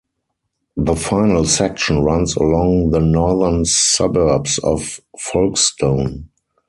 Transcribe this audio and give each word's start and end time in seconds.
The 0.77 0.95
final 0.95 1.45
section 1.45 2.03
runs 2.03 2.35
along 2.35 2.89
the 2.89 2.99
northern 2.99 3.65
suburbs 3.65 4.57
of 4.57 4.99
Folkestone. 5.15 6.29